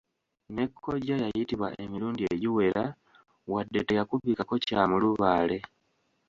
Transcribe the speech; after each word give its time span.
Ne 0.53 0.63
kkojja 0.71 1.15
yayitibwa 1.23 1.67
emirundi 1.83 2.21
egiwera, 2.33 2.85
wadde 3.51 3.79
teyakubikako 3.87 4.55
kya 4.65 4.81
mulubaale. 4.89 5.57